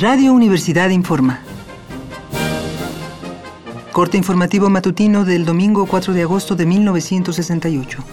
Radio 0.00 0.32
Universidad 0.32 0.90
informa. 0.90 1.38
Corte 3.92 4.16
informativo 4.16 4.68
matutino 4.68 5.24
del 5.24 5.44
domingo 5.44 5.86
4 5.86 6.12
de 6.12 6.22
agosto 6.22 6.56
de 6.56 6.66
1968. 6.66 8.04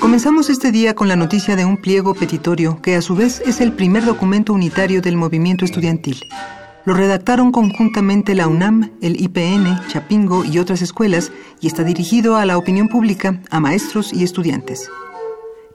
Comenzamos 0.00 0.50
este 0.50 0.72
día 0.72 0.96
con 0.96 1.06
la 1.06 1.14
noticia 1.14 1.54
de 1.54 1.64
un 1.64 1.76
pliego 1.76 2.12
petitorio 2.14 2.82
que 2.82 2.96
a 2.96 3.02
su 3.02 3.14
vez 3.14 3.40
es 3.46 3.60
el 3.60 3.72
primer 3.72 4.04
documento 4.04 4.52
unitario 4.52 5.00
del 5.00 5.14
movimiento 5.14 5.64
estudiantil. 5.64 6.24
Lo 6.88 6.94
redactaron 6.94 7.52
conjuntamente 7.52 8.34
la 8.34 8.48
UNAM, 8.48 8.92
el 9.02 9.20
IPN, 9.20 9.78
Chapingo 9.88 10.42
y 10.46 10.58
otras 10.58 10.80
escuelas 10.80 11.30
y 11.60 11.66
está 11.66 11.84
dirigido 11.84 12.36
a 12.36 12.46
la 12.46 12.56
opinión 12.56 12.88
pública, 12.88 13.42
a 13.50 13.60
maestros 13.60 14.10
y 14.10 14.24
estudiantes. 14.24 14.88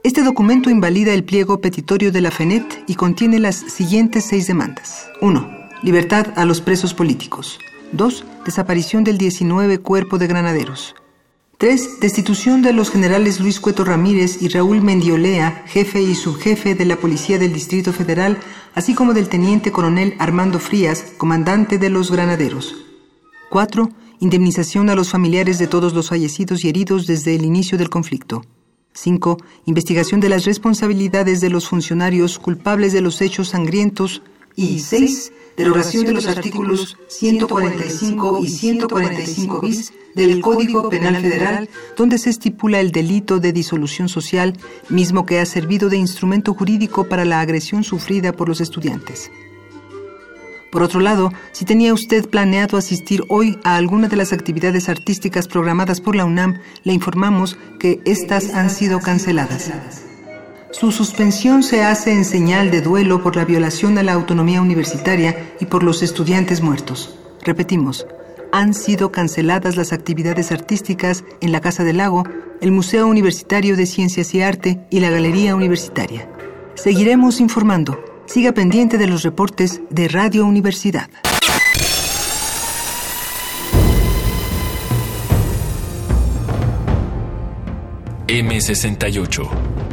Este 0.04 0.24
documento 0.24 0.72
invalida 0.72 1.14
el 1.14 1.24
pliego 1.24 1.62
petitorio 1.62 2.12
de 2.12 2.22
la 2.22 2.32
FENET 2.32 2.66
y 2.88 2.96
contiene 2.96 3.38
las 3.38 3.58
siguientes 3.58 4.26
seis 4.26 4.48
demandas. 4.48 5.08
1. 5.22 5.48
Libertad 5.84 6.34
a 6.36 6.46
los 6.46 6.62
presos 6.62 6.96
políticos. 6.96 7.60
2. 7.92 8.26
Desaparición 8.46 9.04
del 9.04 9.20
19 9.20 9.78
Cuerpo 9.82 10.18
de 10.18 10.26
Granaderos. 10.26 10.96
3. 11.64 12.02
Destitución 12.02 12.62
de 12.62 12.74
los 12.74 12.92
generales 12.92 13.40
Luis 13.40 13.62
Cueto 13.62 13.86
Ramírez 13.86 14.42
y 14.42 14.50
Raúl 14.50 14.82
Mendiolea, 14.82 15.64
jefe 15.66 16.02
y 16.02 16.14
subjefe 16.14 16.76
de 16.76 16.84
la 16.84 16.98
Policía 16.98 17.40
del 17.40 17.54
Distrito 17.54 17.94
Federal, 17.94 18.38
así 18.76 18.94
como 18.94 19.14
del 19.14 19.30
teniente 19.30 19.72
coronel 19.72 20.14
Armando 20.20 20.60
Frías, 20.60 21.14
comandante 21.16 21.78
de 21.78 21.90
los 21.90 22.12
granaderos. 22.12 22.76
4. 23.50 23.90
Indemnización 24.20 24.90
a 24.90 24.96
los 24.96 25.10
familiares 25.10 25.58
de 25.58 25.68
todos 25.68 25.94
los 25.94 26.10
fallecidos 26.10 26.66
y 26.66 26.68
heridos 26.68 27.08
desde 27.08 27.34
el 27.34 27.46
inicio 27.46 27.78
del 27.78 27.90
conflicto. 27.90 28.44
5. 28.92 29.38
Investigación 29.64 30.20
de 30.20 30.28
las 30.28 30.44
responsabilidades 30.44 31.40
de 31.40 31.50
los 31.50 31.70
funcionarios 31.70 32.40
culpables 32.40 32.92
de 32.92 33.00
los 33.00 33.22
hechos 33.22 33.48
sangrientos. 33.48 34.22
Y 34.56 34.80
6 34.80 35.32
derogación 35.58 36.06
de 36.06 36.14
los 36.14 36.28
artículos 36.28 36.98
145 37.08 38.40
y 38.44 38.50
145 38.50 39.62
bis 39.62 39.94
del 40.16 40.42
Código 40.42 40.90
Penal 40.90 41.18
Federal, 41.18 41.70
donde 41.98 42.18
se 42.18 42.30
estipula 42.30 42.80
el 42.80 42.92
delito 42.92 43.40
de 43.40 43.54
disolución 43.54 44.10
social, 44.10 44.54
mismo 44.90 45.26
que 45.26 45.40
ha 45.40 45.46
servido 45.46 45.90
de 45.90 45.98
instrumento 45.98 46.54
jurídico 46.54 47.08
para 47.08 47.26
la 47.26 47.40
agresión 47.42 47.84
sufrida 47.84 48.34
por 48.34 48.50
los 48.50 48.62
estudiantes. 48.62 49.32
Por 50.72 50.82
otro 50.82 51.02
lado, 51.02 51.32
si 51.52 51.66
tenía 51.66 51.94
usted 51.94 52.28
planeado 52.28 52.78
asistir 52.78 53.24
hoy 53.30 53.60
a 53.64 53.76
alguna 53.76 54.08
de 54.08 54.16
las 54.16 54.34
actividades 54.34 54.90
artísticas 54.90 55.48
programadas 55.48 56.02
por 56.02 56.16
la 56.16 56.26
UNAM, 56.26 56.60
le 56.84 56.94
informamos 56.94 57.58
que 57.80 58.02
estas 58.06 58.56
han 58.56 58.72
sido 58.72 59.00
canceladas. 59.00 59.72
Su 60.74 60.92
suspensión 60.92 61.62
se 61.62 61.84
hace 61.84 62.12
en 62.12 62.26
señal 62.26 62.72
de 62.72 62.82
duelo 62.82 63.22
por 63.22 63.36
la 63.36 63.46
violación 63.46 64.00
a 64.00 64.04
la 64.04 64.14
autonomía 64.14 64.60
universitaria 64.60 65.54
y 65.60 65.68
por 65.68 65.84
los 65.84 66.02
estudiantes 66.02 66.62
muertos. 66.62 67.16
Repetimos, 67.44 68.08
han 68.52 68.74
sido 68.74 69.12
canceladas 69.12 69.78
las 69.78 69.94
actividades 69.94 70.52
artísticas 70.52 71.24
en 71.42 71.52
la 71.52 71.62
Casa 71.62 71.84
del 71.84 71.98
Lago, 71.98 72.24
el 72.60 72.72
Museo 72.72 73.06
Universitario 73.06 73.78
de 73.78 73.86
Ciencias 73.86 74.34
y 74.34 74.42
Arte 74.42 74.80
y 74.90 75.00
la 75.00 75.12
Galería 75.12 75.56
Universitaria. 75.56 76.28
Seguiremos 76.74 77.40
informando. 77.40 78.04
Siga 78.26 78.52
pendiente 78.52 78.98
de 78.98 79.06
los 79.06 79.22
reportes 79.22 79.80
de 79.92 80.08
Radio 80.08 80.44
Universidad. 80.44 81.08
M68 88.28 89.93